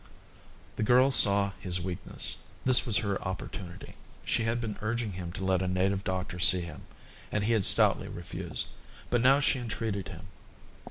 [0.77, 2.37] The girl saw his weakness.
[2.65, 3.93] This was her opportunity.
[4.25, 6.87] She had been urging him to let a native doctor see him,
[7.31, 8.69] and he had stoutly refused;
[9.11, 10.25] but now she entreated him.